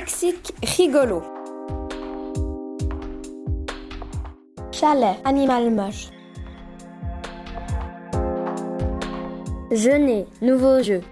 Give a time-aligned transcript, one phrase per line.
[0.00, 1.22] Lexique rigolo.
[4.72, 6.08] Chalet, animal moche.
[9.70, 11.02] Jeûner, nouveau jeu.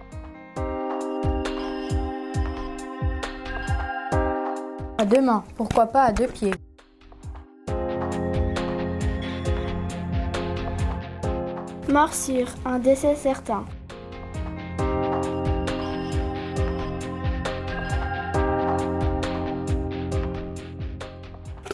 [4.97, 6.55] À deux mains, pourquoi pas à deux pieds.
[11.91, 13.67] Morsure, un décès certain.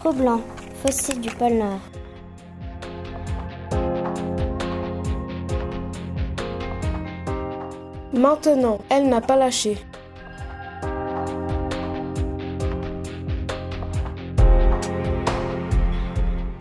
[0.04, 0.42] Troublant,
[0.82, 1.80] fossile du pôle Nord.
[8.12, 9.78] Maintenant, elle n'a pas lâché.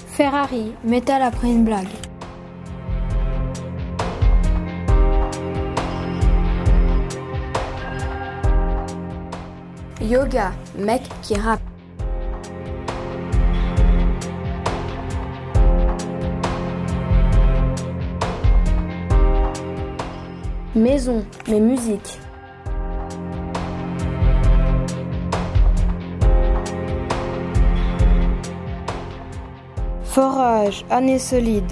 [0.08, 1.88] Ferrari, métal après une blague.
[10.02, 11.73] Yoga, mec qui rappe.
[20.76, 22.20] Maison, mais musique.
[30.04, 31.72] Forage, année solide.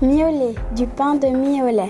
[0.00, 1.88] Miolet, du pain de miolet.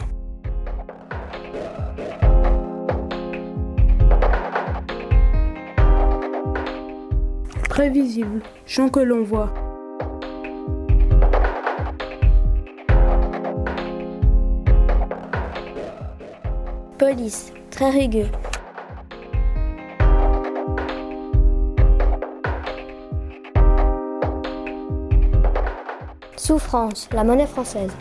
[7.76, 9.52] Prévisible, chant que l'on voit.
[16.96, 18.30] Police, très rugueux.
[26.38, 27.92] Souffrance, la monnaie française.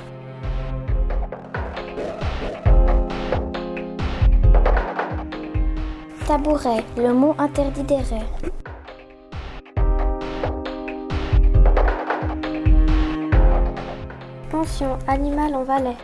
[6.26, 8.55] Tabouret, le mot interdit des rêves.
[14.66, 15.98] Pension, animal en Valais.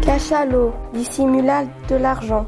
[0.00, 2.46] Cachalot, dissimula de l'argent.